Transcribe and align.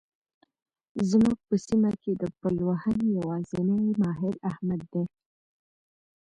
زموږ 1.09 1.37
په 1.47 1.55
سیمه 1.67 1.91
کې 2.01 2.11
د 2.21 2.23
پلوهنې 2.39 3.07
يوازنی 3.17 3.81
ماهر؛ 4.01 4.35
احمد 4.49 4.81
دی. 4.93 5.03